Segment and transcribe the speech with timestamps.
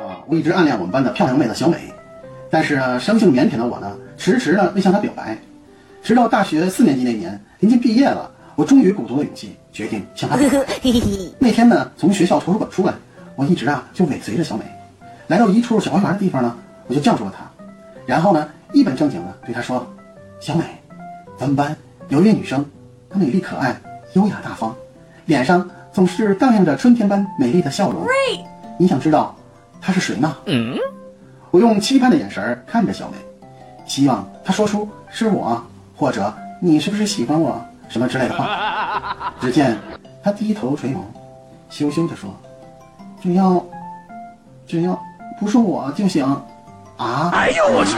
[0.00, 1.76] 啊，我一直暗恋我们班的漂亮妹子小美，
[2.50, 5.36] 但是呢，生性腼腆的我呢，迟迟呢未向她表白。
[6.02, 10.58] 直到大学四年级那年，临近毕业了，我终于鼓足了勇气，决定向她表白。
[11.38, 12.94] 那天呢，从学校图书馆出来，
[13.36, 14.64] 我一直啊就尾随着小美，
[15.26, 17.44] 来到一处小花园的地方呢，我就叫住了她，
[18.06, 19.86] 然后呢，一本正经的对她说
[20.40, 20.64] ：“小美，
[21.38, 21.76] 咱们班
[22.08, 22.64] 有一位女生，
[23.10, 23.76] 她美丽可爱，
[24.14, 24.74] 优雅大方，
[25.26, 25.68] 脸上
[25.98, 28.06] 总是荡漾着春天般美丽的笑容。
[28.78, 29.34] 你想知道
[29.80, 30.36] 她是谁吗？”
[31.50, 33.16] 我用期盼的眼神看着小美，
[33.84, 35.60] 希望她说出是我，
[35.96, 39.34] 或者你是不是喜欢我什么之类的话。
[39.42, 39.76] 只见
[40.22, 40.98] 她低头垂眸，
[41.68, 42.30] 羞羞地说
[43.20, 43.60] ：“只要，
[44.68, 44.96] 只要
[45.40, 46.24] 不是我就行。”
[46.96, 47.30] 啊！
[47.32, 47.96] 哎呦我去！